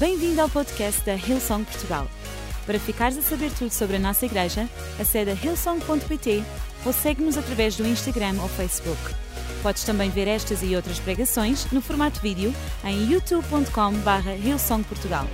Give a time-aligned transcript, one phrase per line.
[0.00, 2.08] Bem-vindo ao podcast da Hillsong Portugal.
[2.64, 4.66] Para ficares a saber tudo sobre a nossa igreja,
[4.98, 6.42] acede a hillsong.pt
[6.86, 8.98] ou segue-nos através do Instagram ou Facebook.
[9.62, 12.50] Podes também ver estas e outras pregações no formato vídeo
[12.82, 15.26] em youtube.com.br hillsongportugal.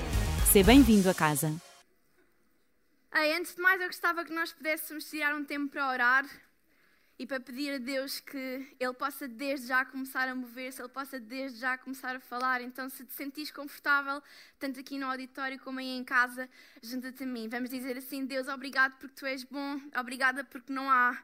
[0.51, 1.55] Seja bem-vindo a casa.
[3.37, 6.25] Antes de mais, eu gostava que nós pudéssemos tirar um tempo para orar
[7.19, 11.19] e para pedir a Deus que Ele possa desde já começar a mover-se, Ele possa
[11.19, 12.61] desde já começar a falar.
[12.61, 14.23] Então, se te sentires confortável,
[14.59, 16.48] tanto aqui no auditório como aí em casa,
[16.83, 17.48] junta-te a mim.
[17.48, 21.19] Vamos dizer assim: Deus, obrigado porque tu és bom, obrigada porque não há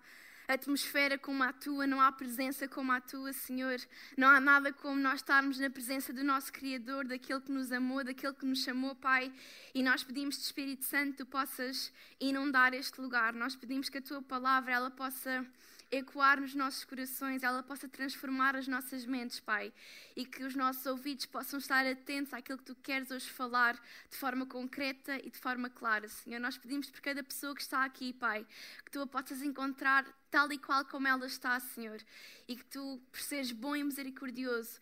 [0.49, 3.81] atmosfera como a tua, não há presença como a tua, Senhor.
[4.17, 8.05] Não há nada como nós estarmos na presença do nosso Criador, daquele que nos amou,
[8.05, 9.33] daquele que nos chamou, Pai.
[9.75, 13.33] E nós pedimos de Espírito Santo, tu possas inundar este lugar.
[13.33, 15.47] Nós pedimos que a tua palavra ela possa
[15.93, 19.71] ecoar nos nossos corações, ela possa transformar as nossas mentes, Pai,
[20.17, 23.75] e que os nossos ouvidos possam estar atentos àquilo que tu queres hoje falar
[24.11, 26.41] de forma concreta e de forma clara, Senhor.
[26.41, 28.47] Nós pedimos por cada pessoa que está aqui, Pai,
[28.87, 32.01] que tu a possas encontrar tal e qual como ela está, Senhor,
[32.49, 34.81] e que tu, por seres bom e misericordioso,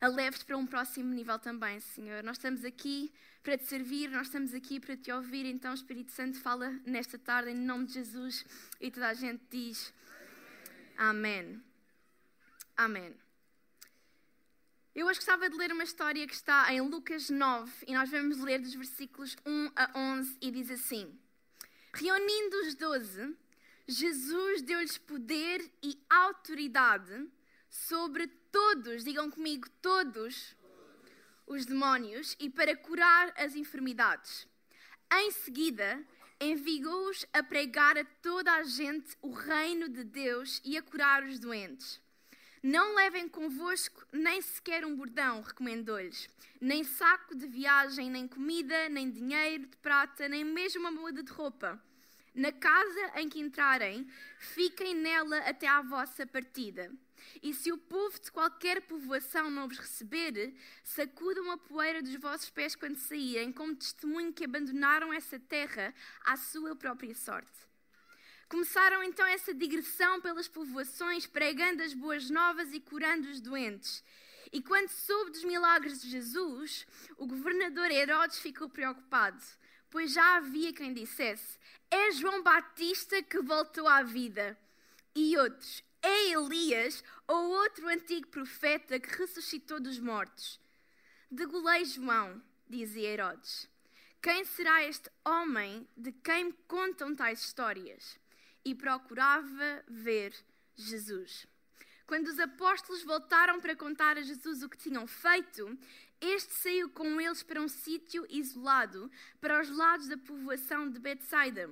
[0.00, 2.22] a leves para um próximo nível também, Senhor.
[2.22, 6.38] Nós estamos aqui para te servir, nós estamos aqui para te ouvir, então Espírito Santo
[6.38, 8.44] fala nesta tarde em nome de Jesus
[8.80, 9.92] e toda a gente diz.
[10.96, 11.62] Amém.
[12.76, 13.14] Amém.
[14.94, 18.38] Eu hoje gostava de ler uma história que está em Lucas 9 e nós vamos
[18.38, 21.18] ler dos versículos 1 a 11 e diz assim:
[21.92, 23.36] Reunindo os doze,
[23.88, 27.28] Jesus deu-lhes poder e autoridade
[27.68, 30.54] sobre todos, digam comigo, todos
[31.44, 34.46] os demónios e para curar as enfermidades.
[35.12, 36.04] Em seguida,
[36.40, 41.38] enviou-os a pregar a toda a gente o reino de Deus e a curar os
[41.38, 42.00] doentes.
[42.62, 46.28] Não levem convosco nem sequer um bordão, recomendou-lhes,
[46.60, 51.30] nem saco de viagem, nem comida, nem dinheiro de prata, nem mesmo uma muda de
[51.30, 51.78] roupa.
[52.34, 56.90] Na casa em que entrarem, fiquem nela até à vossa partida.
[57.40, 62.50] E se o povo de qualquer povoação não vos receber, sacudam a poeira dos vossos
[62.50, 65.94] pés quando saírem, como testemunho que abandonaram essa terra
[66.24, 67.64] à sua própria sorte.
[68.48, 74.04] Começaram então essa digressão pelas povoações, pregando as boas novas e curando os doentes.
[74.52, 76.86] E quando soube dos milagres de Jesus,
[77.16, 79.42] o governador Herodes ficou preocupado,
[79.94, 81.56] pois já havia quem dissesse:
[81.88, 84.58] É João Batista que voltou à vida.
[85.14, 90.60] E outros: é Elias ou outro antigo profeta que ressuscitou dos mortos.
[91.30, 93.68] Degolei João, dizia Herodes.
[94.20, 98.18] Quem será este homem de quem me contam tais histórias?
[98.64, 100.34] E procurava ver
[100.74, 101.46] Jesus.
[102.04, 105.78] Quando os apóstolos voltaram para contar a Jesus o que tinham feito,
[106.24, 111.70] este saiu com eles para um sítio isolado, para os lados da povoação de Betsaida.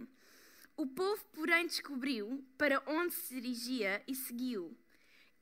[0.76, 4.76] O povo, porém, descobriu para onde se dirigia e seguiu.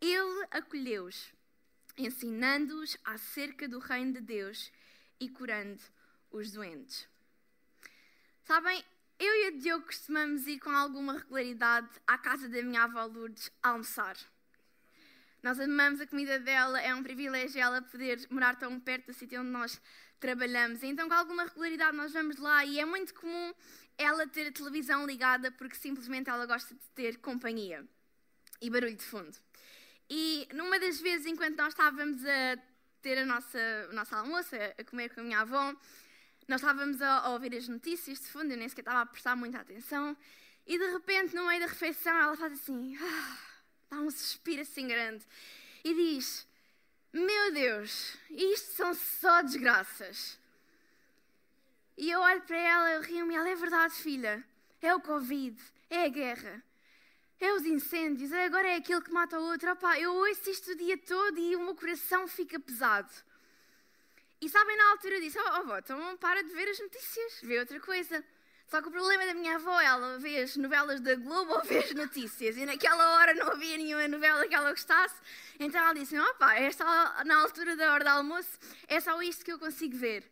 [0.00, 1.32] Ele acolheu-os,
[1.96, 4.72] ensinando-os acerca do reino de Deus
[5.18, 5.82] e curando
[6.30, 7.08] os doentes.
[8.44, 8.84] Sabem,
[9.18, 13.50] eu e a Diogo costumamos ir com alguma regularidade à casa da minha avó Lourdes
[13.62, 14.16] almoçar.
[15.42, 19.40] Nós amamos a comida dela, é um privilégio ela poder morar tão perto do sítio
[19.40, 19.80] onde nós
[20.18, 20.82] trabalhamos.
[20.82, 23.54] Então, com alguma regularidade, nós vamos lá e é muito comum
[23.96, 27.86] ela ter a televisão ligada porque simplesmente ela gosta de ter companhia
[28.60, 29.36] e barulho de fundo.
[30.08, 32.58] E numa das vezes, enquanto nós estávamos a
[33.00, 33.58] ter a nossa,
[33.90, 35.74] o nosso almoço, a comer com a minha avó,
[36.46, 39.36] nós estávamos a, a ouvir as notícias de fundo, eu nem sequer estava a prestar
[39.36, 40.16] muita atenção,
[40.66, 43.38] e de repente, no meio da refeição, ela faz assim, ah,
[43.90, 45.26] dá um suspiro assim grande,
[45.84, 46.46] e diz:
[47.12, 50.38] Meu Deus, isto são só desgraças.
[51.96, 54.42] E eu olho para ela, eu rio-me, ela é verdade, filha.
[54.80, 56.62] É o Covid, é a guerra,
[57.38, 59.70] é os incêndios, é agora é aquele que mata o outro.
[59.70, 63.10] Opa, eu ouço isto o dia todo e o meu coração fica pesado.
[64.40, 67.58] E sabem, na altura eu disse, oh, oh então para de ver as notícias, vê
[67.58, 68.24] outra coisa.
[68.70, 71.78] Só que o problema da minha avó, ela vê as novelas da Globo ou vê
[71.78, 72.56] as notícias.
[72.56, 75.16] E naquela hora não havia nenhuma novela que ela gostasse.
[75.58, 76.84] Então ela disse, opa, esta,
[77.24, 78.56] na altura da hora do almoço,
[78.86, 80.24] é só isto que eu consigo ver.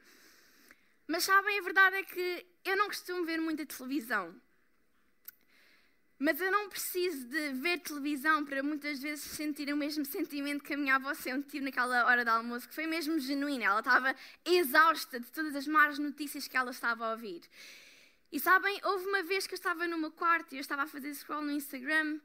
[1.09, 4.33] Mas sabem, a verdade é que eu não costumo ver muita televisão.
[6.17, 10.75] Mas eu não preciso de ver televisão para muitas vezes sentir o mesmo sentimento que
[10.75, 13.65] a minha avó sentiu naquela hora de almoço, que foi mesmo genuíno.
[13.65, 14.15] Ela estava
[14.45, 17.41] exausta de todas as más notícias que ela estava a ouvir.
[18.31, 21.15] E sabem, houve uma vez que eu estava meu quarto e eu estava a fazer
[21.15, 22.21] scroll no Instagram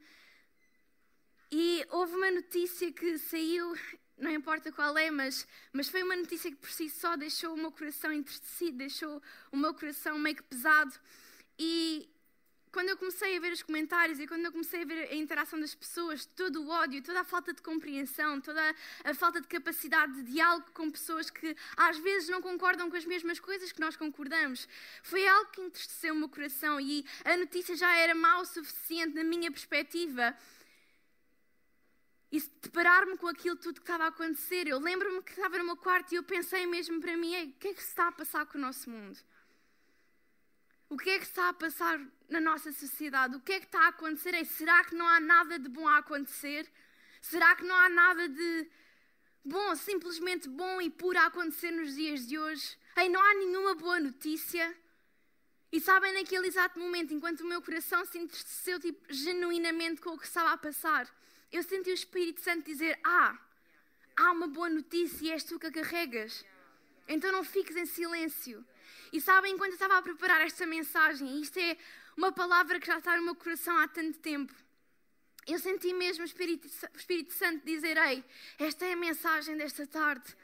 [1.50, 3.74] e houve uma notícia que saiu
[4.16, 7.56] não importa qual é, mas, mas foi uma notícia que por si só deixou o
[7.56, 9.20] meu coração entristecido, deixou
[9.50, 10.92] o meu coração meio que pesado.
[11.58, 12.08] E
[12.74, 15.60] quando eu comecei a ver os comentários e quando eu comecei a ver a interação
[15.60, 18.60] das pessoas, todo o ódio, toda a falta de compreensão, toda
[19.04, 23.04] a, falta de capacidade de diálogo com pessoas que às vezes não concordam com as
[23.04, 24.68] mesmas coisas que nós concordamos,
[25.04, 29.14] foi algo que entristeceu o meu coração e a notícia já era má o suficiente
[29.14, 30.36] na minha perspectiva.
[32.32, 35.76] E deparar-me com aquilo tudo que estava a acontecer, eu lembro-me que estava no meu
[35.76, 38.44] quarto e eu pensei mesmo para mim: o que é que se está a passar
[38.46, 39.16] com o nosso mundo?
[40.88, 43.36] O que é que está a passar na nossa sociedade?
[43.36, 44.34] O que é que está a acontecer?
[44.34, 46.70] Ei, será que não há nada de bom a acontecer?
[47.20, 48.70] Será que não há nada de
[49.44, 52.76] bom, simplesmente bom e puro a acontecer nos dias de hoje?
[52.96, 54.76] Ei, não há nenhuma boa notícia?
[55.72, 60.18] E sabem, naquele exato momento, enquanto o meu coração se entristeceu tipo, genuinamente com o
[60.18, 61.08] que estava a passar,
[61.50, 63.36] eu senti o Espírito Santo dizer: Ah,
[64.16, 66.44] há uma boa notícia e és tu que a carregas.
[67.08, 68.64] Então não fiques em silêncio.
[69.12, 71.76] E sabem, enquanto eu estava a preparar esta mensagem, isto é
[72.16, 74.54] uma palavra que já está no meu coração há tanto tempo,
[75.46, 78.24] eu senti mesmo o Espírito, Espírito Santo dizer: Ei,
[78.58, 80.34] esta é a mensagem desta tarde.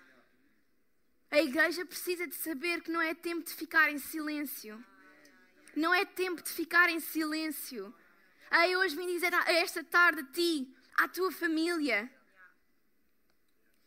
[1.31, 4.85] A igreja precisa de saber que não é tempo de ficar em silêncio.
[5.77, 7.95] Não é tempo de ficar em silêncio.
[8.51, 12.11] Ei, hoje vim dizer esta tarde a ti, à tua família.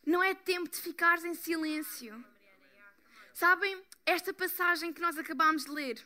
[0.05, 2.25] Não é tempo de ficares em silêncio.
[3.33, 6.05] Sabem, esta passagem que nós acabamos de ler,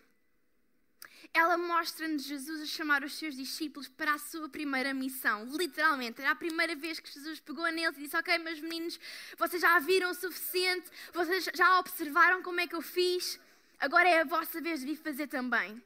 [1.33, 5.45] ela mostra-nos Jesus a chamar os seus discípulos para a sua primeira missão.
[5.45, 9.00] Literalmente, era a primeira vez que Jesus pegou neles e disse: Ok, meus meninos,
[9.38, 13.39] vocês já viram o suficiente, vocês já observaram como é que eu fiz,
[13.79, 15.81] agora é a vossa vez de vir fazer também.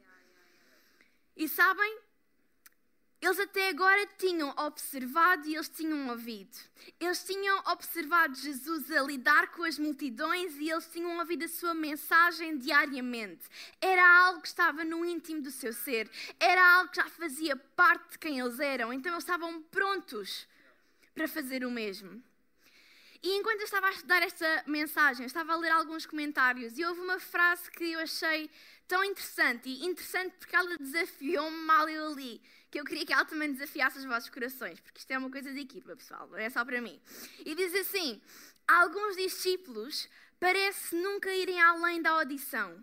[1.36, 1.98] E sabem,
[3.22, 6.58] eles até agora tinham observado e eles tinham ouvido.
[6.98, 11.72] Eles tinham observado Jesus a lidar com as multidões e eles tinham ouvido a sua
[11.72, 13.48] mensagem diariamente.
[13.80, 16.10] Era algo que estava no íntimo do seu ser.
[16.40, 18.92] Era algo que já fazia parte de quem eles eram.
[18.92, 20.48] Então eles estavam prontos
[21.14, 22.20] para fazer o mesmo.
[23.22, 26.84] E enquanto eu estava a estudar esta mensagem, eu estava a ler alguns comentários e
[26.84, 28.50] houve uma frase que eu achei
[28.88, 29.68] tão interessante.
[29.68, 32.42] E interessante porque ela desafiou-me mal eu ali
[32.72, 35.52] que eu queria que ela também desafiasse os vossos corações, porque isto é uma coisa
[35.52, 36.98] de equipa, pessoal, não é só para mim.
[37.44, 38.20] E diz assim:
[38.66, 40.08] alguns discípulos
[40.40, 42.82] parece nunca irem além da audição.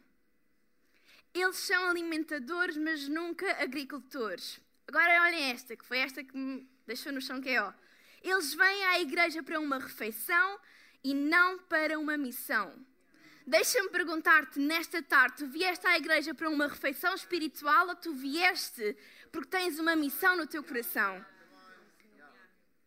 [1.33, 4.61] Eles são alimentadores, mas nunca agricultores.
[4.87, 7.73] Agora olhem esta, que foi esta que me deixou no chão que é ó.
[8.21, 10.59] Eles vêm à igreja para uma refeição
[11.03, 12.75] e não para uma missão.
[13.49, 18.95] Deixa-me perguntar-te nesta tarde: tu vieste à igreja para uma refeição espiritual ou tu vieste
[19.31, 21.25] porque tens uma missão no teu coração.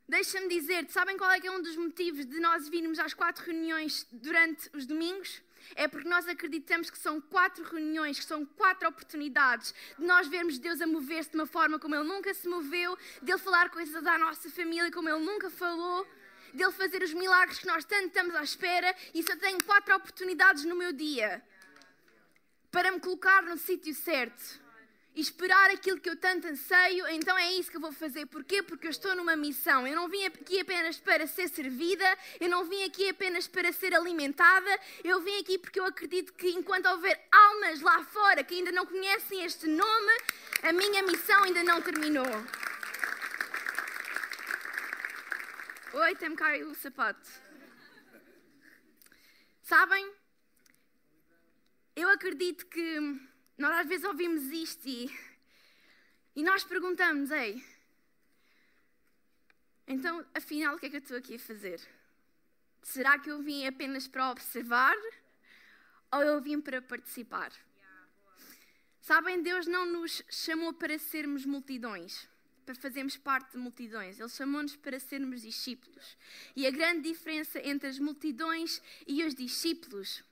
[0.09, 3.45] Deixa-me dizer-te, sabem qual é que é um dos motivos de nós virmos às quatro
[3.45, 5.43] reuniões durante os domingos?
[5.75, 10.61] É porque nós acreditamos que são quatro reuniões, que são quatro oportunidades de nós vermos
[10.61, 14.07] Deus a mover-se de uma forma como Ele nunca se moveu, de Ele falar coisas
[14.07, 16.07] à nossa família como Ele nunca falou,
[16.53, 18.95] de Ele fazer os milagres que nós tanto estamos à espera.
[19.15, 21.43] E só tenho quatro oportunidades no meu dia
[22.71, 24.63] para me colocar no sítio certo
[25.15, 28.25] e esperar aquilo que eu tanto anseio, então é isso que eu vou fazer.
[28.27, 28.63] Porquê?
[28.63, 29.87] Porque eu estou numa missão.
[29.87, 32.05] Eu não vim aqui apenas para ser servida,
[32.41, 36.49] eu não vim aqui apenas para ser alimentada, eu vim aqui porque eu acredito que
[36.49, 40.13] enquanto houver almas lá fora que ainda não conhecem este nome,
[40.63, 42.25] a minha missão ainda não terminou.
[45.95, 47.29] Oi, tem-me caído o sapato.
[49.63, 50.11] Sabem?
[51.95, 52.99] Eu acredito que
[53.59, 55.11] nós às vezes ouvimos isto e,
[56.35, 57.63] e nós perguntamos, ei,
[59.87, 61.79] então afinal o que é que eu estou aqui a fazer?
[62.83, 64.97] Será que eu vim apenas para observar
[66.11, 67.53] ou eu vim para participar?
[69.03, 72.27] Sabem, Deus não nos chamou para sermos multidões,
[72.65, 74.19] para fazermos parte de multidões.
[74.19, 76.17] Ele chamou-nos para sermos discípulos.
[76.55, 80.23] E a grande diferença entre as multidões e os discípulos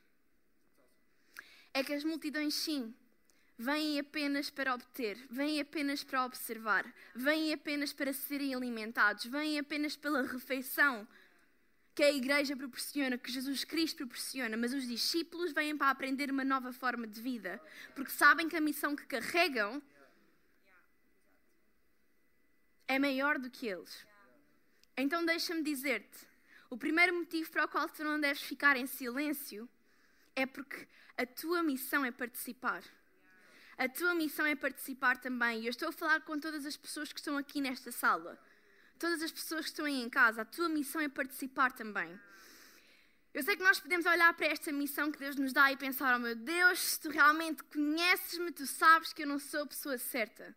[1.72, 2.94] é que as multidões, sim,
[3.58, 6.84] vêm apenas para obter, vêm apenas para observar,
[7.14, 11.06] vêm apenas para serem alimentados, vêm apenas pela refeição
[11.94, 16.44] que a igreja proporciona, que Jesus Cristo proporciona, mas os discípulos vêm para aprender uma
[16.44, 17.60] nova forma de vida,
[17.94, 19.82] porque sabem que a missão que carregam
[22.90, 24.04] é maior do que eles.
[24.96, 26.26] Então deixa-me dizer-te,
[26.68, 29.68] o primeiro motivo para o qual tu não deves ficar em silêncio
[30.34, 32.82] é porque a tua missão é participar.
[33.78, 35.60] A tua missão é participar também.
[35.60, 38.36] E eu estou a falar com todas as pessoas que estão aqui nesta sala.
[38.98, 42.10] todas as pessoas que estão aí em casa, a tua missão é participar também.
[43.32, 46.16] Eu sei que nós podemos olhar para esta missão que Deus nos dá e pensar:
[46.16, 49.96] oh meu Deus, se tu realmente conheces-me, tu sabes que eu não sou a pessoa
[49.96, 50.56] certa.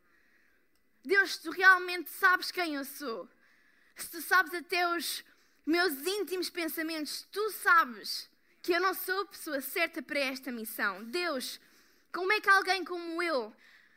[1.04, 3.30] Deus, tu realmente sabes quem eu sou,
[3.96, 5.24] se tu sabes até os
[5.66, 8.30] meus íntimos pensamentos, tu sabes
[8.62, 11.04] que eu não sou a pessoa certa para esta missão.
[11.04, 11.60] Deus,
[12.12, 13.54] como é que alguém como eu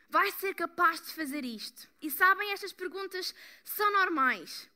[0.09, 1.87] vai ser capaz de fazer isto?
[2.01, 3.33] E sabem, estas perguntas
[3.63, 4.69] são normais.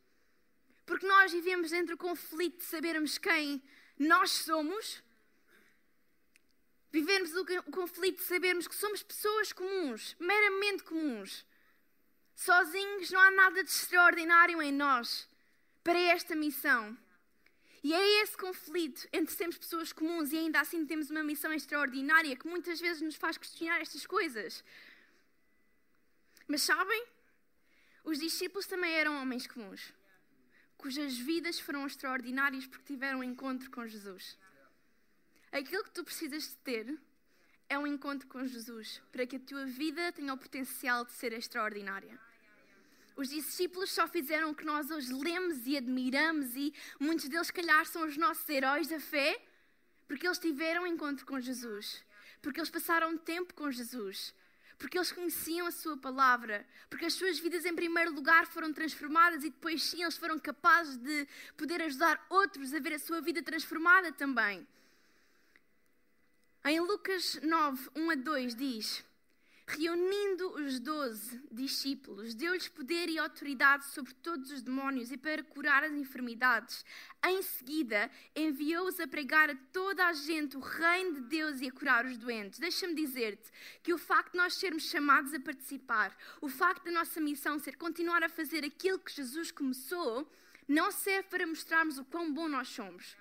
[0.85, 3.61] Porque nós vivemos entre o conflito de sabermos quem
[3.99, 5.03] nós somos,
[6.91, 11.45] vivermos o conflito de sabermos que somos pessoas comuns, meramente comuns.
[12.35, 15.27] Sozinhos não há nada de extraordinário em nós
[15.83, 16.97] para esta missão.
[17.83, 22.35] E é esse conflito entre sermos pessoas comuns e ainda assim temos uma missão extraordinária
[22.35, 24.63] que muitas vezes nos faz questionar estas coisas.
[26.47, 27.05] Mas sabem?
[28.03, 29.93] Os discípulos também eram homens comuns,
[30.77, 34.37] cujas vidas foram extraordinárias porque tiveram um encontro com Jesus.
[35.51, 36.99] Aquilo que tu precisas de ter
[37.71, 41.31] é um encontro com Jesus para que a tua vida tenha o potencial de ser
[41.31, 42.19] extraordinária.
[43.15, 47.85] Os discípulos só fizeram o que nós hoje lemos e admiramos, e muitos deles, calhar,
[47.85, 49.41] são os nossos heróis da fé,
[50.05, 52.03] porque eles tiveram um encontro com Jesus,
[52.41, 54.35] porque eles passaram tempo com Jesus,
[54.77, 59.45] porque eles conheciam a Sua palavra, porque as suas vidas, em primeiro lugar, foram transformadas
[59.45, 61.25] e depois, sim, eles foram capazes de
[61.55, 64.67] poder ajudar outros a ver a sua vida transformada também.
[66.63, 69.03] Em Lucas 9, 1 a 2 diz
[69.65, 75.83] reunindo os doze discípulos, deu-lhes poder e autoridade sobre todos os demónios e para curar
[75.83, 76.85] as enfermidades.
[77.25, 81.71] Em seguida, enviou-os a pregar a toda a gente o reino de Deus e a
[81.71, 82.59] curar os doentes.
[82.59, 83.49] Deixa-me dizer-te
[83.81, 87.77] que o facto de nós sermos chamados a participar, o facto da nossa missão ser
[87.77, 90.29] continuar a fazer aquilo que Jesus começou,
[90.67, 93.15] não serve para mostrarmos o quão bom nós somos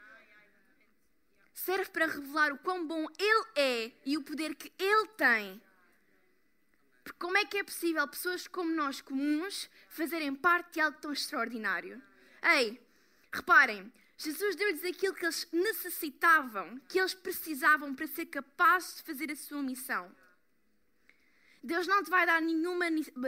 [1.54, 5.60] serve para revelar o quão bom Ele é e o poder que Ele tem
[7.02, 11.12] porque como é que é possível pessoas como nós, comuns, fazerem parte de algo tão
[11.12, 12.00] extraordinário?
[12.42, 12.80] Ei,
[13.32, 19.30] reparem, Jesus deu-lhes aquilo que eles necessitavam, que eles precisavam para ser capazes de fazer
[19.30, 20.14] a sua missão.
[21.62, 22.86] Deus não te vai dar nenhuma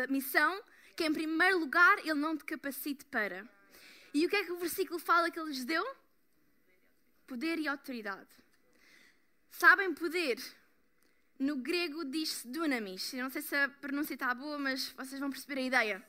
[0.09, 0.63] missão
[0.97, 3.47] que, em primeiro lugar, Ele não te capacite para.
[4.15, 5.85] E o que é que o versículo fala que Ele lhes deu?
[7.27, 8.29] Poder e autoridade.
[9.51, 10.39] Sabem poder?
[11.39, 13.13] No grego diz-se dunamis.
[13.15, 16.07] Eu não sei se a pronúncia está boa, mas vocês vão perceber a ideia.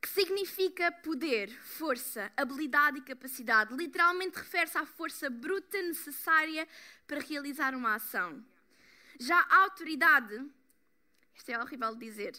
[0.00, 3.74] Que significa poder, força, habilidade e capacidade.
[3.74, 6.68] Literalmente refere-se à força bruta necessária
[7.06, 8.44] para realizar uma ação.
[9.18, 10.44] Já a autoridade,
[11.34, 12.36] isto é horrível de dizer,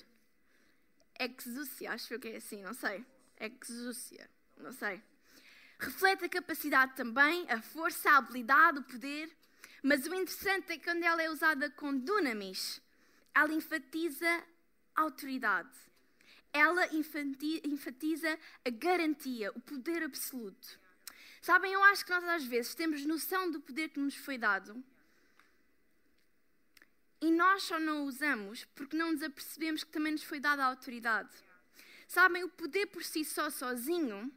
[1.19, 3.05] exúcia, acho que é assim, não sei.
[3.39, 5.01] Exúcia, não sei.
[5.79, 9.31] Reflete a capacidade também, a força, a habilidade, o poder.
[9.83, 12.81] Mas o interessante é que quando ela é usada com dunamis,
[13.33, 14.43] ela enfatiza
[14.95, 15.77] a autoridade.
[16.51, 20.79] Ela enfatiza a garantia, o poder absoluto.
[21.41, 24.83] Sabem, eu acho que nós às vezes temos noção do poder que nos foi dado
[27.19, 30.63] e nós só não o usamos porque não nos apercebemos que também nos foi dada
[30.63, 31.29] a autoridade.
[32.07, 34.31] Sabem, o poder por si só, sozinho,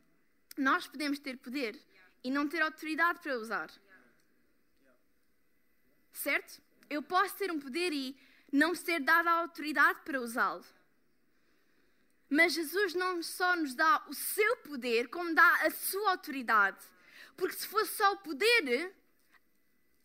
[0.60, 1.78] nós podemos ter poder
[2.22, 3.70] e não ter autoridade para usar
[6.20, 6.60] certo?
[6.88, 8.16] Eu posso ter um poder e
[8.52, 10.64] não ser dada a autoridade para usá-lo.
[12.28, 16.78] Mas Jesus não só nos dá o seu poder, como dá a sua autoridade.
[17.36, 18.94] Porque se fosse só o poder,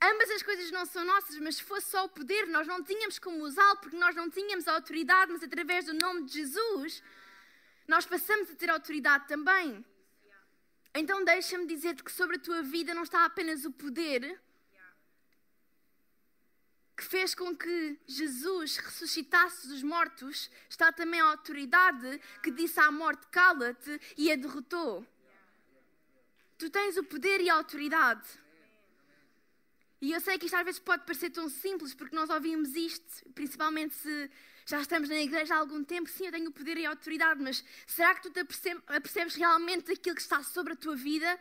[0.02, 3.20] ambas as coisas não são nossas, mas se fosse só o poder, nós não tínhamos
[3.20, 7.04] como usá-lo, porque nós não tínhamos a autoridade, mas através do nome de Jesus,
[7.88, 9.86] nós passamos a ter autoridade também.
[10.98, 14.40] Então deixa-me dizer-te que sobre a tua vida não está apenas o poder,
[16.96, 22.90] que fez com que Jesus ressuscitasse dos mortos, está também a autoridade que disse à
[22.90, 25.06] morte: cala-te e a derrotou.
[26.58, 28.26] Tu tens o poder e a autoridade.
[30.02, 33.30] E eu sei que isto às vezes pode parecer tão simples, porque nós ouvimos isto,
[33.34, 34.32] principalmente se
[34.66, 36.10] já estamos na igreja há algum tempo.
[36.10, 38.40] Sim, eu tenho poder e autoridade, mas será que tu te
[38.88, 41.40] apercebes realmente daquilo que está sobre a tua vida?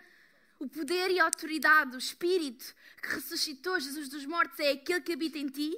[0.59, 5.12] O poder e a autoridade, o Espírito que ressuscitou Jesus dos mortos é aquele que
[5.12, 5.75] habita em ti.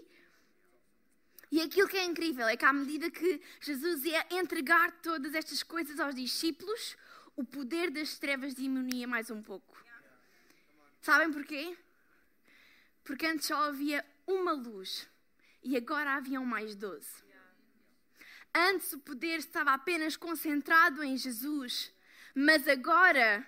[1.50, 5.62] E aquilo que é incrível é que, à medida que Jesus ia entregar todas estas
[5.62, 6.96] coisas aos discípulos,
[7.36, 9.76] o poder das trevas diminuía mais um pouco.
[11.00, 11.76] Sabem porquê?
[13.04, 15.08] Porque antes só havia uma luz
[15.62, 17.25] e agora haviam mais doze.
[18.58, 21.92] Antes o poder estava apenas concentrado em Jesus,
[22.34, 23.46] Mas agora,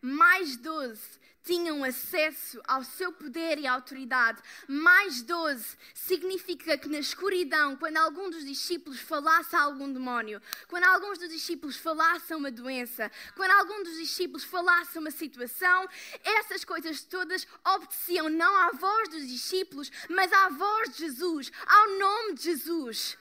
[0.00, 4.40] mais doze tinham acesso ao seu poder e autoridade.
[4.68, 10.84] Mais 12 significa que na escuridão, quando algum dos discípulos falasse a algum demónio, quando
[10.84, 15.88] alguns dos discípulos falassem uma doença, quando algum dos discípulos falasse uma situação,
[16.22, 21.98] essas coisas todas obedeciam não à voz dos discípulos, mas à voz de Jesus, ao
[21.98, 23.18] nome de Jesus.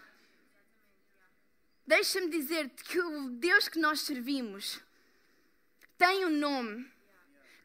[1.86, 4.80] Deixa-me dizer-te que o Deus que nós servimos
[5.98, 6.90] tem um nome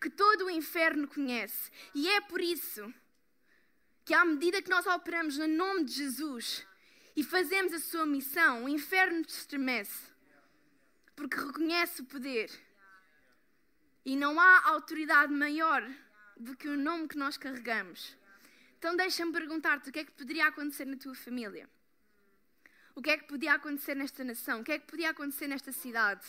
[0.01, 1.71] que todo o inferno conhece.
[1.95, 2.93] E é por isso
[4.05, 6.67] que, à medida que nós operamos no nome de Jesus
[7.15, 10.13] e fazemos a sua missão, o inferno estremece.
[11.15, 12.51] Porque reconhece o poder.
[14.05, 15.89] E não há autoridade maior
[16.37, 18.17] do que o nome que nós carregamos.
[18.79, 21.69] Então deixa-me perguntar-te o que é que poderia acontecer na tua família?
[22.99, 24.61] O que é que podia acontecer nesta nação?
[24.61, 26.27] O que é que podia acontecer nesta cidade?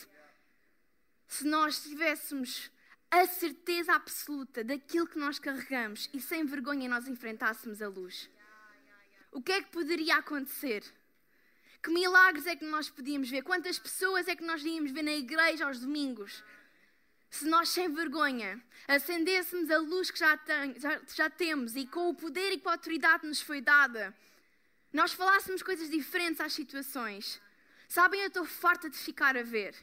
[1.26, 2.70] Se nós tivéssemos
[3.10, 8.30] a certeza absoluta daquilo que nós carregamos e sem vergonha nós enfrentássemos a luz.
[9.32, 10.84] O que é que poderia acontecer?
[11.82, 13.42] Que milagres é que nós podíamos ver?
[13.42, 16.44] Quantas pessoas é que nós íamos ver na igreja aos domingos?
[17.28, 22.10] Se nós, sem vergonha, acendêssemos a luz que já, tem, já, já temos e com
[22.10, 24.14] o poder e com a autoridade nos foi dada,
[24.92, 27.40] nós falássemos coisas diferentes às situações.
[27.88, 29.74] Sabem, eu estou farta de ficar a ver.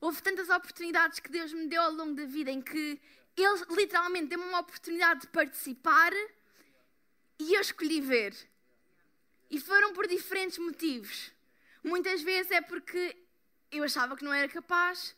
[0.00, 3.00] Houve tantas oportunidades que Deus me deu ao longo da vida em que
[3.36, 6.12] Ele literalmente deu-me uma oportunidade de participar
[7.38, 8.34] e eu escolhi ver.
[9.50, 11.32] E foram por diferentes motivos.
[11.82, 13.16] Muitas vezes é porque
[13.70, 15.14] eu achava que não era capaz,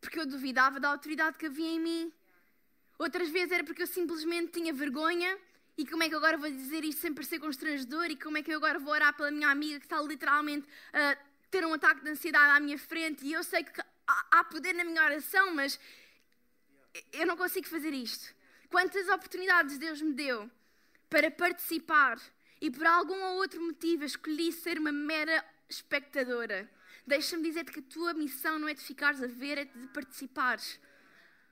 [0.00, 2.12] porque eu duvidava da autoridade que havia em mim.
[2.98, 5.38] Outras vezes era porque eu simplesmente tinha vergonha
[5.80, 8.52] e como é que agora vou dizer isto sem parecer constrangedor e como é que
[8.52, 11.16] eu agora vou orar pela minha amiga que está literalmente a
[11.50, 14.84] ter um ataque de ansiedade à minha frente e eu sei que há poder na
[14.84, 15.80] minha oração, mas
[17.14, 18.34] eu não consigo fazer isto.
[18.68, 20.50] Quantas oportunidades Deus me deu
[21.08, 22.20] para participar
[22.60, 26.70] e por algum ou outro motivo escolhi ser uma mera espectadora.
[27.06, 30.78] Deixa-me dizer-te que a tua missão não é de ficares a ver, é de participares.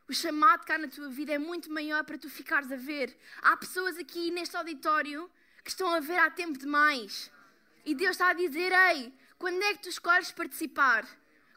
[0.09, 3.14] O chamado cá na tua vida é muito maior para tu ficares a ver.
[3.42, 5.31] Há pessoas aqui neste auditório
[5.62, 7.31] que estão a ver há tempo demais.
[7.85, 11.07] E Deus está a dizer: Ei, quando é que tu escolhes participar?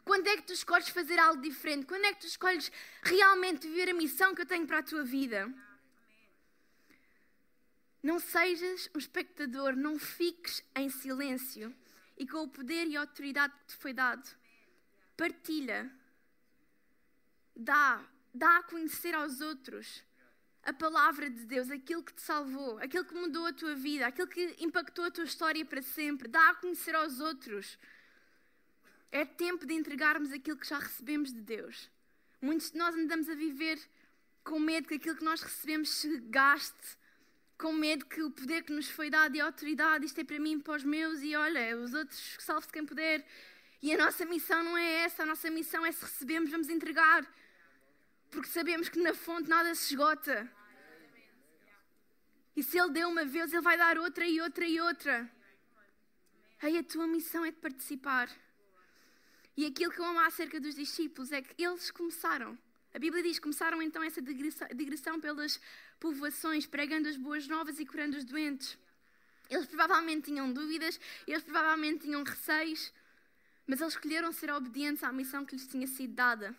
[0.04, 1.86] Quando é que tu escolhes fazer algo diferente?
[1.86, 2.70] Quando é que tu escolhes
[3.02, 5.50] realmente viver a missão que eu tenho para a tua vida?
[8.02, 11.74] Não sejas um espectador, não fiques em silêncio
[12.18, 14.28] e com o poder e a autoridade que te foi dado.
[15.16, 15.90] Partilha.
[17.54, 20.02] Dá, dá a conhecer aos outros
[20.64, 24.28] a palavra de Deus, aquilo que te salvou, aquilo que mudou a tua vida, aquilo
[24.28, 26.28] que impactou a tua história para sempre.
[26.28, 27.78] Dá a conhecer aos outros.
[29.10, 31.90] É tempo de entregarmos aquilo que já recebemos de Deus.
[32.40, 33.78] Muitos de nós andamos a viver
[34.44, 36.96] com medo que aquilo que nós recebemos se gaste,
[37.58, 40.38] com medo que o poder que nos foi dado e a autoridade, isto é para
[40.38, 43.24] mim, para os meus, e olha, os outros, salve-se quem puder.
[43.80, 47.26] E a nossa missão não é essa, a nossa missão é se recebemos, vamos entregar.
[48.32, 50.50] Porque sabemos que na fonte nada se esgota.
[52.56, 55.30] E se Ele deu uma vez, Ele vai dar outra e outra e outra.
[56.62, 58.28] Aí a tua missão é de participar.
[59.54, 62.58] E aquilo que eu amo acerca dos discípulos é que eles começaram.
[62.94, 65.60] A Bíblia diz: começaram então essa digressão pelas
[66.00, 68.78] povoações, pregando as boas novas e curando os doentes.
[69.50, 72.92] Eles provavelmente tinham dúvidas, eles provavelmente tinham receios,
[73.66, 76.56] mas eles escolheram ser obedientes à missão que lhes tinha sido dada.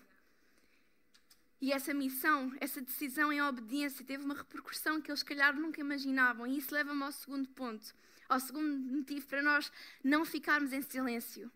[1.63, 5.79] E essa missão, essa decisão em obediência, teve uma repercussão que eles, se calhar, nunca
[5.79, 6.45] imaginavam.
[6.45, 7.95] E isso leva-me ao segundo ponto,
[8.27, 9.71] ao segundo motivo para nós
[10.03, 11.49] não ficarmos em silêncio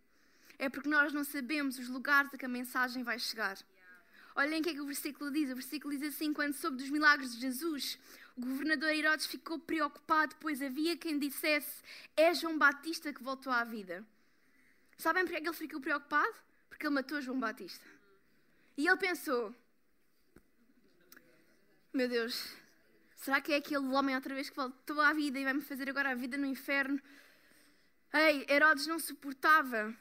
[0.59, 3.57] é porque nós não sabemos os lugares a que a mensagem vai chegar.
[4.35, 5.51] Olhem o que é que o versículo diz.
[5.51, 7.99] O versículo diz assim: Quando soube dos milagres de Jesus,
[8.35, 11.83] o governador Herodes ficou preocupado, pois havia quem dissesse:
[12.15, 14.05] É João Batista que voltou à vida.
[14.97, 16.33] Sabem porque é que ele ficou preocupado?
[16.69, 17.85] Porque ele matou João Batista.
[18.75, 19.55] E ele pensou:
[21.93, 22.55] Meu Deus,
[23.15, 26.11] será que é aquele homem outra vez que voltou à vida e vai-me fazer agora
[26.11, 27.01] a vida no inferno?
[28.13, 29.95] Ei, Herodes não suportava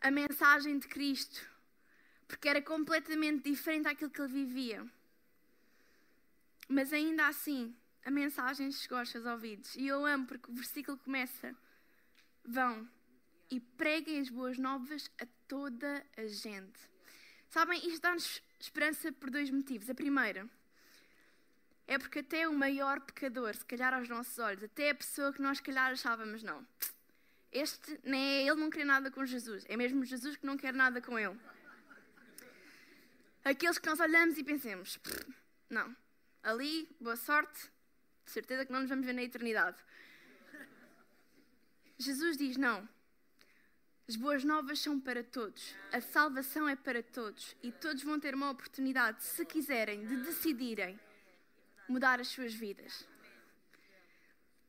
[0.00, 1.40] a mensagem de Cristo,
[2.28, 4.86] porque era completamente diferente daquilo que ele vivia.
[6.68, 7.74] Mas ainda assim,
[8.04, 9.74] a mensagem chegou aos seus ouvidos.
[9.76, 11.54] E eu amo porque o versículo começa:
[12.44, 12.88] Vão
[13.50, 16.80] e preguem as boas novas a toda a gente.
[17.48, 19.90] Sabem, isto dá-nos esperança por dois motivos.
[19.90, 20.48] A primeira
[21.92, 25.42] é porque até o maior pecador, se calhar aos nossos olhos, até a pessoa que
[25.42, 26.66] nós, se calhar, achávamos não
[27.52, 30.72] este, nem é ele não quer nada com Jesus, é mesmo Jesus que não quer
[30.72, 31.38] nada com ele.
[33.44, 34.98] aqueles que nós olhamos e pensamos:
[35.68, 35.94] não,
[36.42, 37.70] ali, boa sorte,
[38.24, 39.76] de certeza que não nos vamos ver na eternidade.
[41.98, 42.88] Jesus diz: não.
[44.08, 45.74] As boas novas são para todos.
[45.92, 47.56] A salvação é para todos.
[47.62, 50.98] E todos vão ter uma oportunidade, se quiserem, de decidirem
[51.88, 53.06] mudar as suas vidas.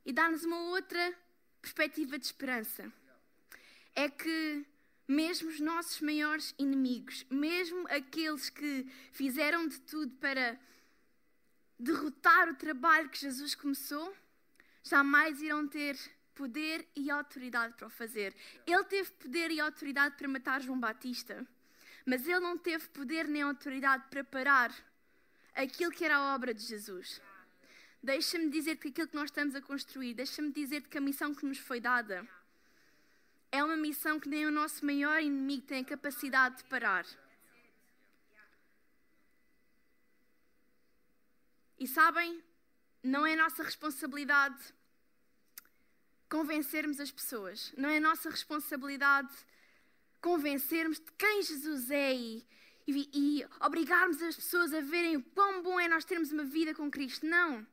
[0.06, 1.14] E dá-nos uma outra
[1.62, 2.92] perspectiva de esperança.
[3.96, 4.66] É que
[5.08, 10.60] mesmo os nossos maiores inimigos, mesmo aqueles que fizeram de tudo para
[11.80, 14.16] derrotar o trabalho que Jesus começou,
[14.84, 15.98] jamais irão ter
[16.34, 18.36] poder e autoridade para o fazer.
[18.66, 21.46] Ele teve poder e autoridade para matar João Batista,
[22.06, 24.74] mas ele não teve poder nem autoridade para parar
[25.56, 27.22] aquilo que era a obra de Jesus.
[28.02, 31.46] Deixa-me dizer-te que aquilo que nós estamos a construir, deixa-me dizer-te que a missão que
[31.46, 32.28] nos foi dada
[33.52, 37.06] é uma missão que nem o nosso maior inimigo tem a capacidade de parar.
[41.80, 42.44] E sabem,
[43.04, 44.74] não é nossa responsabilidade
[46.30, 49.32] convencermos as pessoas, não é nossa responsabilidade
[50.20, 52.48] convencermos de quem Jesus é e,
[52.88, 56.74] e, e obrigarmos as pessoas a verem o quão bom é nós termos uma vida
[56.74, 57.26] com Cristo.
[57.26, 57.66] Não.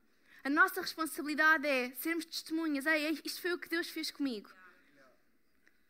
[0.43, 2.87] A nossa responsabilidade é sermos testemunhas.
[2.87, 4.51] Ei, isto foi o que Deus fez comigo.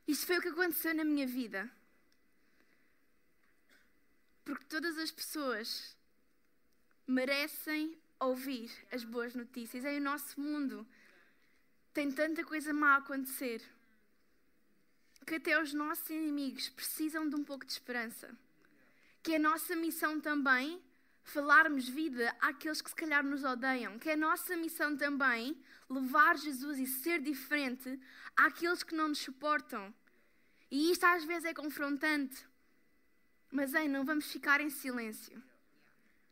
[0.09, 1.70] Isto foi o que aconteceu na minha vida.
[4.44, 5.96] Porque todas as pessoas
[7.06, 9.85] merecem ouvir as boas notícias.
[9.85, 10.87] É o nosso mundo
[11.92, 13.62] tem tanta coisa má a acontecer
[15.26, 18.37] que até os nossos inimigos precisam de um pouco de esperança.
[19.22, 20.83] Que é a nossa missão também
[21.22, 23.98] falarmos vida àqueles que se calhar nos odeiam.
[23.98, 25.56] Que é a nossa missão também
[25.88, 27.98] levar Jesus e ser diferente
[28.37, 29.94] àqueles que não nos suportam.
[30.70, 32.46] E isto às vezes é confrontante.
[33.50, 35.42] Mas, ei, não vamos ficar em silêncio.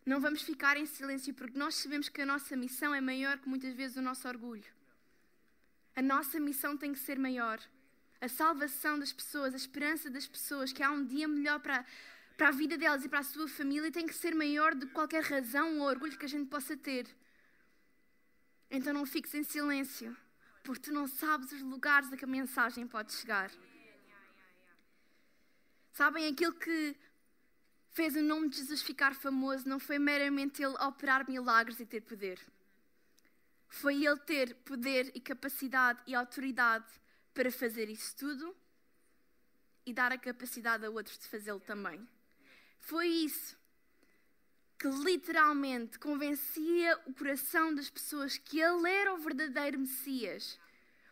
[0.07, 3.48] Não vamos ficar em silêncio porque nós sabemos que a nossa missão é maior que
[3.48, 4.64] muitas vezes o nosso orgulho.
[5.94, 7.61] A nossa missão tem que ser maior.
[8.20, 11.85] A salvação das pessoas, a esperança das pessoas, que há um dia melhor para,
[12.38, 14.94] para a vida delas e para a sua família, tem que ser maior do que
[14.94, 17.07] qualquer razão ou orgulho que a gente possa ter.
[18.70, 20.16] Então não fiques em silêncio,
[20.64, 23.51] porque tu não sabes os lugares a que a mensagem pode chegar.
[25.92, 26.96] Sabem, aquilo que
[27.90, 32.01] fez o nome de Jesus ficar famoso não foi meramente ele operar milagres e ter
[32.01, 32.40] poder
[33.68, 36.87] foi ele ter poder e capacidade e autoridade
[37.35, 38.57] para fazer isso tudo
[39.85, 42.07] e dar a capacidade a outros de fazê-lo também.
[42.81, 43.59] Foi isso
[44.79, 50.59] que literalmente convencia o coração das pessoas que ele era o verdadeiro Messias.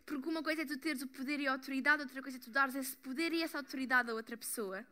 [0.05, 2.49] Porque uma coisa é tu teres o poder e a autoridade, outra coisa é tu
[2.49, 4.85] dares esse poder e essa autoridade a outra pessoa.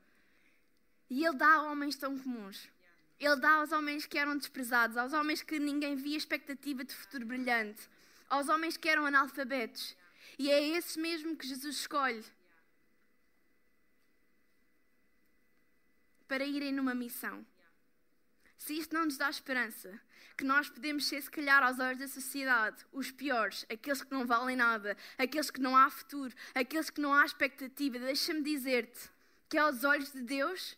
[1.10, 2.70] E ele dá a homens tão comuns.
[3.18, 7.26] Ele dá aos homens que eram desprezados, aos homens que ninguém via expectativa de futuro
[7.26, 7.90] brilhante,
[8.30, 9.96] aos homens que eram analfabetos.
[10.38, 12.26] E é esses mesmo que Jesus escolhe
[16.28, 17.46] para irem numa missão.
[18.58, 20.00] Se isto não nos dá esperança,
[20.38, 24.26] que nós podemos ser, se calhar, aos olhos da sociedade, os piores, aqueles que não
[24.26, 29.10] valem nada, aqueles que não há futuro, aqueles que não há expectativa, deixa-me dizer-te
[29.50, 30.78] que aos olhos de Deus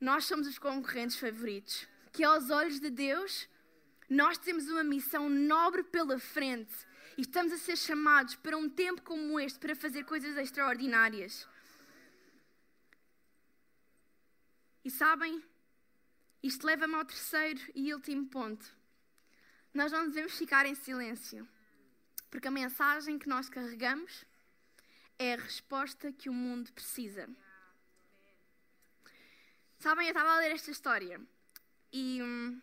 [0.00, 1.86] nós somos os concorrentes favoritos.
[2.12, 3.48] Que aos olhos de Deus,
[4.08, 6.74] nós temos uma missão nobre pela frente
[7.16, 11.46] e estamos a ser chamados para um tempo como este para fazer coisas extraordinárias.
[14.84, 15.42] E sabem,
[16.42, 18.64] isto leva-me ao terceiro e último ponto.
[19.74, 21.46] Nós não devemos ficar em silêncio,
[22.30, 24.24] porque a mensagem que nós carregamos
[25.18, 27.28] é a resposta que o mundo precisa.
[29.78, 31.20] Sabem, eu estava a ler esta história
[31.92, 32.60] e hum,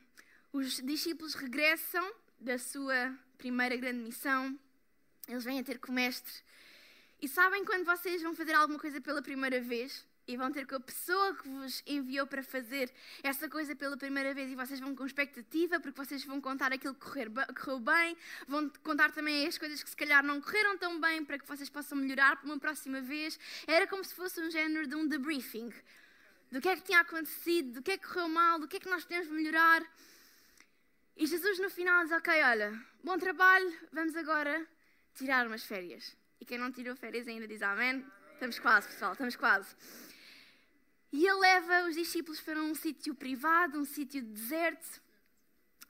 [0.52, 4.60] os discípulos regressam da sua primeira grande missão,
[5.28, 6.34] eles vêm a ter com o mestre.
[7.22, 10.76] E sabem quando vocês vão fazer alguma coisa pela primeira vez e vão ter com
[10.76, 12.92] a pessoa que vos enviou para fazer
[13.24, 16.94] essa coisa pela primeira vez e vocês vão com expectativa porque vocês vão contar aquilo
[16.94, 21.00] que correr, correu bem, vão contar também as coisas que se calhar não correram tão
[21.00, 23.40] bem para que vocês possam melhorar para uma próxima vez.
[23.66, 25.72] Era como se fosse um género de um debriefing
[26.52, 28.80] do que é que tinha acontecido, do que é que correu mal, do que é
[28.80, 29.82] que nós podemos melhorar.
[31.16, 34.66] E Jesus no final diz: Ok, olha, bom trabalho, vamos agora
[35.16, 36.16] tirar umas férias.
[36.40, 38.06] E quem não tirou férias ainda diz Amém.
[38.34, 39.76] Estamos quase, pessoal, estamos quase.
[41.12, 45.02] E ele leva os discípulos para um sítio privado, um sítio deserto,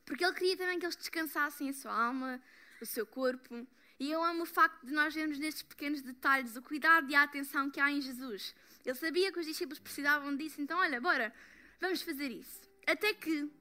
[0.05, 2.41] porque ele queria também que eles descansassem a sua alma,
[2.81, 3.67] o seu corpo.
[3.99, 7.23] E eu amo o facto de nós vermos nestes pequenos detalhes o cuidado e a
[7.23, 8.53] atenção que há em Jesus.
[8.85, 11.33] Ele sabia que os discípulos precisavam disso, então, olha, bora,
[11.81, 12.61] vamos fazer isso.
[12.85, 13.51] Até que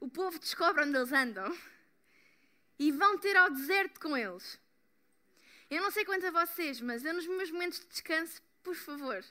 [0.00, 1.56] o povo descobre onde eles andam
[2.78, 4.58] e vão ter ao deserto com eles.
[5.70, 9.24] Eu não sei quanto a vocês, mas eu nos meus momentos de descanso, por favor,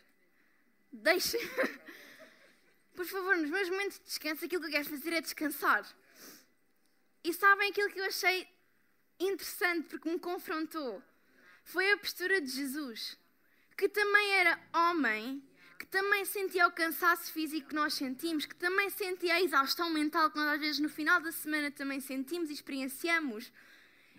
[0.96, 1.42] deixem.
[2.96, 5.86] por favor, nos meus momentos de descanso, aquilo que eu quero fazer é descansar.
[7.24, 8.48] E sabem aquilo que eu achei
[9.20, 11.02] interessante, porque me confrontou?
[11.64, 13.18] Foi a postura de Jesus,
[13.78, 15.44] que também era homem,
[15.80, 20.30] que também sentia o cansaço físico que nós sentimos, que também sentia a exaustão mental
[20.30, 23.52] que nós às vezes no final da semana também sentimos e experienciamos.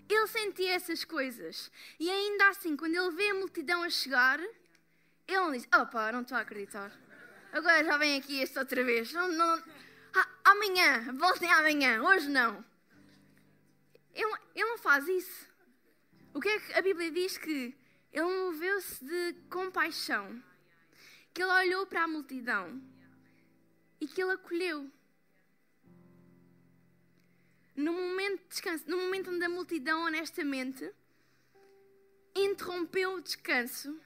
[0.08, 1.70] Ele sentia essas coisas.
[1.98, 4.40] E ainda assim, quando ele vê a multidão a chegar,
[5.28, 6.92] ele não diz: Opa, não estou a acreditar.
[7.52, 9.12] Agora já vem aqui este outra vez.
[9.12, 9.62] Não, não,
[10.14, 12.64] ah, amanhã, voltem amanhã, hoje não.
[14.14, 15.46] Ele, ele não faz isso.
[16.32, 17.36] O que é que a Bíblia diz?
[17.36, 17.74] Que
[18.12, 20.42] ele moveu-se de compaixão,
[21.34, 22.80] que ele olhou para a multidão
[24.00, 24.90] e que ele acolheu.
[27.74, 30.90] No momento de descanso, no momento onde a multidão, honestamente,
[32.34, 34.00] interrompeu o descanso,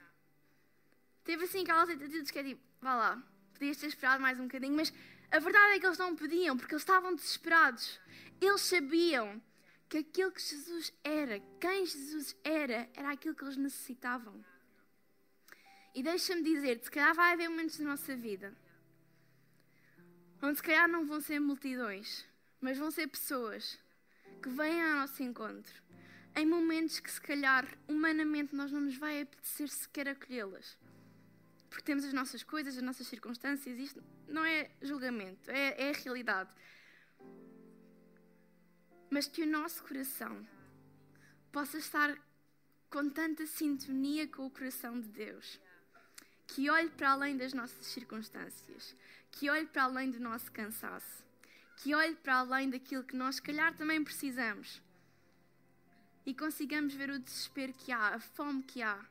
[1.23, 4.75] teve assim aquelas atitudes que é tipo, vá lá, podias ter esperado mais um bocadinho,
[4.75, 4.93] mas
[5.31, 7.99] a verdade é que eles não podiam, porque eles estavam desesperados.
[8.39, 9.41] Eles sabiam
[9.87, 14.43] que aquilo que Jesus era, quem Jesus era, era aquilo que eles necessitavam.
[15.93, 18.55] E deixa-me dizer-te, se calhar vai haver momentos na nossa vida
[20.41, 22.25] onde se calhar não vão ser multidões,
[22.59, 23.77] mas vão ser pessoas
[24.41, 25.81] que vêm ao nosso encontro
[26.35, 30.77] em momentos que se calhar humanamente nós não nos vai apetecer sequer acolhê-las.
[31.71, 35.93] Porque temos as nossas coisas, as nossas circunstâncias, isto não é julgamento, é, é a
[35.93, 36.53] realidade
[39.11, 40.47] mas que o nosso coração
[41.51, 42.17] possa estar
[42.89, 45.59] com tanta sintonia com o coração de Deus,
[46.47, 48.95] que olhe para além das nossas circunstâncias,
[49.29, 51.23] que olhe para além do nosso cansaço,
[51.75, 54.81] que olhe para além daquilo que nós, se calhar, também precisamos
[56.25, 59.05] e consigamos ver o desespero que há, a fome que há,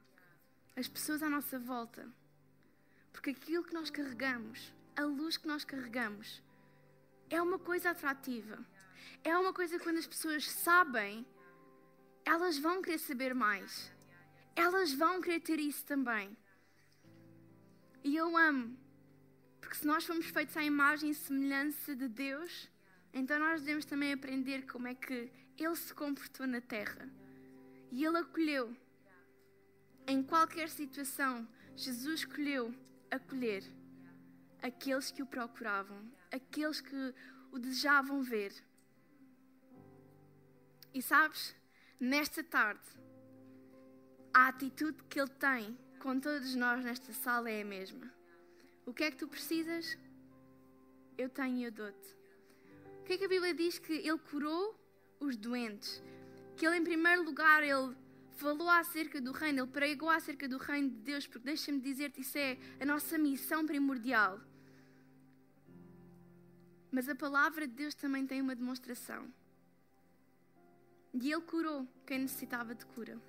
[0.74, 2.08] as pessoas à nossa volta.
[3.12, 6.42] Porque aquilo que nós carregamos, a luz que nós carregamos,
[7.28, 8.58] é uma coisa atrativa
[9.22, 11.26] é uma coisa que quando as pessoas sabem,
[12.24, 13.92] elas vão querer saber mais.
[14.56, 16.36] Elas vão querer ter isso também.
[18.02, 18.78] E eu amo,
[19.60, 22.70] porque se nós fomos feitos à imagem e semelhança de Deus,
[23.12, 27.08] então nós devemos também aprender como é que Ele se comportou na terra.
[27.92, 28.74] E Ele acolheu.
[30.06, 31.46] Em qualquer situação,
[31.76, 32.74] Jesus escolheu
[33.10, 33.64] acolher
[34.62, 37.14] aqueles que o procuravam, aqueles que
[37.50, 38.52] o desejavam ver.
[40.92, 41.54] E sabes,
[41.98, 42.86] nesta tarde,
[44.32, 48.12] a atitude que Ele tem com todos nós nesta sala é a mesma.
[48.86, 49.98] O que é que tu precisas?
[51.18, 52.16] Eu tenho e eu dou-te.
[53.00, 53.78] O que é que a Bíblia diz?
[53.78, 54.74] Que Ele curou
[55.18, 56.02] os doentes.
[56.56, 57.94] Que Ele, em primeiro lugar, Ele
[58.40, 62.38] falou acerca do reino, Ele pregou acerca do reino de Deus, porque deixa-me dizer-te, isso
[62.38, 64.40] é a nossa missão primordial.
[66.90, 69.22] Mas a palavra de Deus também tem uma demonstração.
[71.12, 73.20] E Ele curou quem necessitava de cura.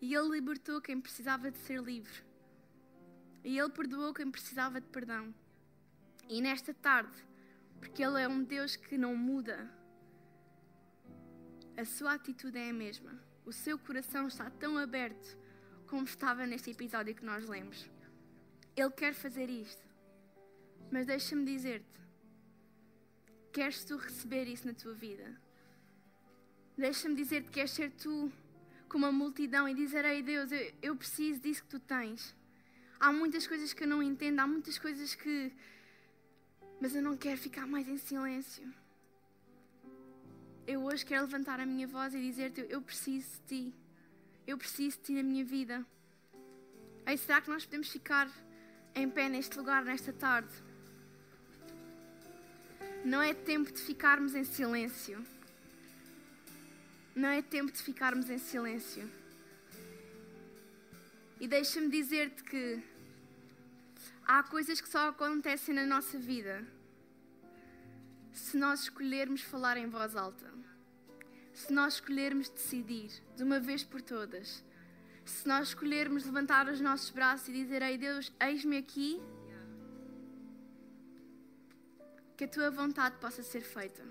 [0.00, 2.24] E Ele libertou quem precisava de ser livre.
[3.44, 5.34] E Ele perdoou quem precisava de perdão.
[6.28, 7.16] E nesta tarde,
[7.80, 9.70] porque Ele é um Deus que não muda,
[11.76, 13.31] a sua atitude é a mesma.
[13.44, 15.36] O seu coração está tão aberto
[15.86, 17.90] como estava neste episódio que nós lemos.
[18.76, 19.82] Ele quer fazer isto.
[20.90, 22.00] Mas deixa-me dizer-te:
[23.52, 25.36] queres tu receber isso na tua vida?
[26.76, 28.32] Deixa-me dizer-te que és ser tu
[28.88, 32.34] com uma multidão e dizer: Ei Deus, eu, eu preciso disso que tu tens.
[33.00, 35.52] Há muitas coisas que eu não entendo, há muitas coisas que.
[36.80, 38.72] Mas eu não quero ficar mais em silêncio.
[40.64, 43.74] Eu hoje quero levantar a minha voz e dizer-te: Eu preciso de ti.
[44.46, 45.84] Eu preciso de ti na minha vida.
[47.04, 48.30] Ei, será que nós podemos ficar
[48.94, 50.52] em pé neste lugar, nesta tarde?
[53.04, 55.24] Não é tempo de ficarmos em silêncio.
[57.14, 59.10] Não é tempo de ficarmos em silêncio.
[61.40, 62.80] E deixa-me dizer-te que
[64.24, 66.64] há coisas que só acontecem na nossa vida
[68.32, 70.50] se nós escolhermos falar em voz alta,
[71.52, 74.64] se nós escolhermos decidir de uma vez por todas,
[75.24, 79.20] se nós escolhermos levantar os nossos braços e dizer: Ei Deus, eis-me aqui,
[82.36, 84.02] que a tua vontade possa ser feita.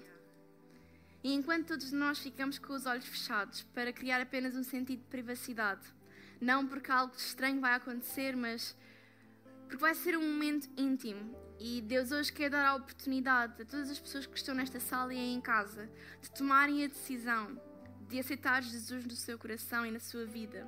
[1.23, 5.07] E enquanto todos nós ficamos com os olhos fechados para criar apenas um sentido de
[5.07, 5.81] privacidade,
[6.39, 8.75] não porque algo estranho vai acontecer, mas
[9.71, 13.89] Porque vai ser um momento íntimo e Deus hoje quer dar a oportunidade a todas
[13.89, 15.89] as pessoas que estão nesta sala e em casa
[16.21, 17.57] de tomarem a decisão
[18.09, 20.67] de aceitar Jesus no seu coração e na sua vida.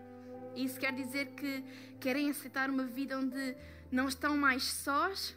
[0.56, 1.62] Isso quer dizer que
[2.00, 3.58] querem aceitar uma vida onde
[3.92, 5.36] não estão mais sós,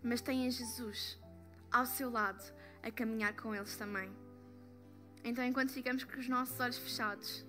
[0.00, 1.18] mas têm Jesus
[1.72, 2.54] ao seu lado
[2.84, 4.08] a caminhar com eles também.
[5.24, 7.44] Então, enquanto ficamos com os nossos olhos fechados,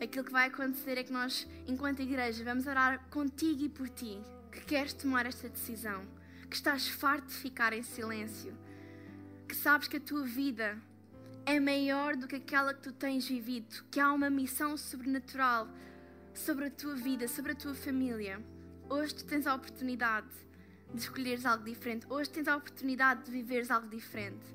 [0.00, 4.18] aquilo que vai acontecer é que nós, enquanto igreja, vamos orar contigo e por ti,
[4.50, 6.04] que queres tomar esta decisão,
[6.48, 8.56] que estás farto de ficar em silêncio,
[9.46, 10.78] que sabes que a tua vida
[11.44, 15.68] é maior do que aquela que tu tens vivido, que há uma missão sobrenatural
[16.34, 18.40] sobre a tua vida, sobre a tua família.
[18.88, 20.28] Hoje tu tens a oportunidade
[20.92, 22.06] de escolheres algo diferente.
[22.08, 24.46] Hoje tens a oportunidade de viveres algo diferente.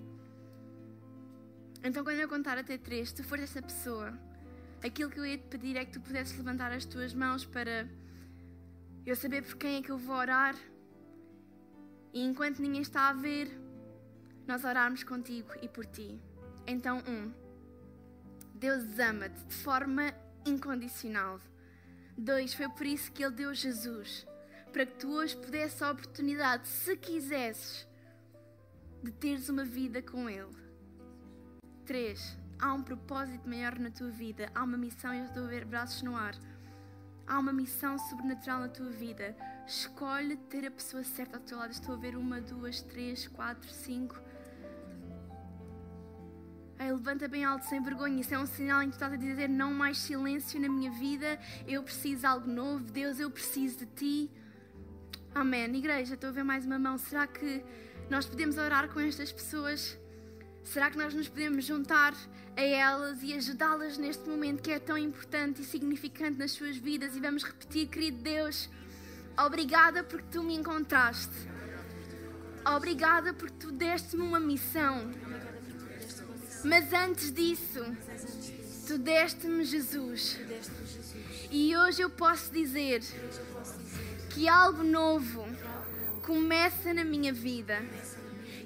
[1.83, 4.17] Então, quando eu contar até três, tu fores essa pessoa,
[4.85, 7.87] aquilo que eu ia te pedir é que tu pudesses levantar as tuas mãos para
[9.05, 10.55] eu saber por quem é que eu vou orar.
[12.13, 13.49] E enquanto ninguém está a ver,
[14.47, 16.19] nós orarmos contigo e por ti.
[16.67, 17.31] Então, um,
[18.53, 20.13] Deus ama-te de forma
[20.45, 21.39] incondicional.
[22.17, 24.25] Dois, foi por isso que Ele deu Jesus
[24.71, 27.87] para que tu hoje pudesse a oportunidade, se quisesses,
[29.01, 30.53] de teres uma vida com Ele.
[31.85, 32.44] 3.
[32.59, 36.01] Há um propósito maior na tua vida, há uma missão, eu estou a ver braços
[36.01, 36.35] no ar.
[37.27, 39.35] Há uma missão sobrenatural na tua vida.
[39.65, 41.71] Escolhe ter a pessoa certa ao teu lado.
[41.71, 44.21] Estou a ver uma, duas, três, quatro, cinco.
[46.79, 48.21] Ei, levanta bem alto, sem vergonha.
[48.21, 50.91] Isso é um sinal em que tu estás a dizer: não mais silêncio na minha
[50.91, 51.39] vida.
[51.67, 52.83] Eu preciso de algo novo.
[52.83, 54.31] Deus, eu preciso de ti.
[55.33, 55.65] Amém.
[55.75, 56.95] Igreja, estou a ver mais uma mão.
[56.99, 57.65] Será que
[58.07, 59.97] nós podemos orar com estas pessoas?
[60.65, 62.13] Será que nós nos podemos juntar
[62.57, 67.15] a elas e ajudá-las neste momento que é tão importante e significante nas suas vidas?
[67.15, 68.67] E vamos repetir, querido Deus,
[69.37, 71.33] obrigada porque tu me encontraste.
[72.65, 75.11] Obrigada porque tu deste-me uma missão.
[76.63, 77.85] Mas antes disso,
[78.87, 80.39] tu deste-me Jesus.
[81.51, 83.03] E hoje eu posso dizer
[84.31, 85.45] que algo novo
[86.23, 87.85] começa na minha vida,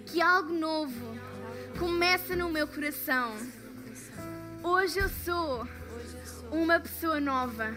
[0.06, 1.20] que algo novo
[1.78, 3.36] começa no meu coração.
[4.64, 5.68] Hoje eu sou
[6.52, 7.74] uma pessoa nova,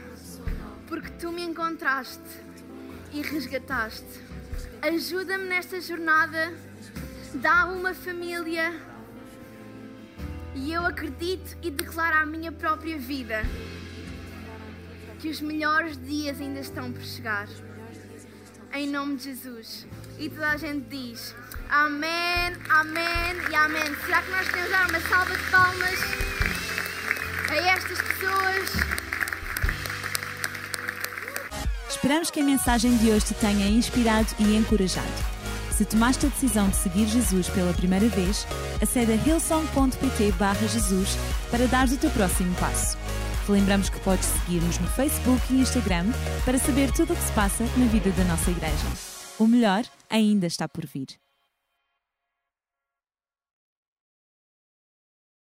[0.86, 2.22] porque tu me encontraste
[3.12, 4.20] e resgataste.
[4.80, 6.52] Ajuda-me nesta jornada,
[7.34, 8.72] dá uma família
[10.54, 13.42] e eu acredito e declaro à minha própria vida
[15.20, 17.48] que os melhores dias ainda estão por chegar
[18.72, 19.86] em nome de Jesus.
[20.18, 21.34] E toda a gente diz
[21.72, 23.96] Amém, Amém e Amém.
[24.04, 25.98] Será que nós temos dar uma salva de palmas
[27.48, 28.70] a estas pessoas?
[31.88, 35.08] Esperamos que a mensagem de hoje te tenha inspirado e encorajado.
[35.74, 38.46] Se tomaste a decisão de seguir Jesus pela primeira vez,
[38.82, 41.16] acede a hillsong.pt Jesus
[41.50, 42.98] para dar o teu próximo passo.
[43.46, 46.04] Te lembramos que podes seguir-nos no Facebook e Instagram
[46.44, 48.86] para saber tudo o que se passa na vida da nossa igreja.
[49.38, 51.21] O melhor ainda está por vir.